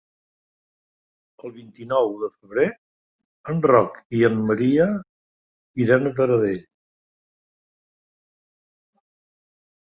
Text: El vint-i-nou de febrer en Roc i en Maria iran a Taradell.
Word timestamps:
El 1.49 1.51
vint-i-nou 1.57 2.07
de 2.21 2.29
febrer 2.37 2.65
en 3.53 3.59
Roc 3.73 3.99
i 4.21 4.23
en 4.31 4.39
Maria 4.47 4.87
iran 5.85 6.09
a 6.09 6.15
Taradell. 6.21 6.65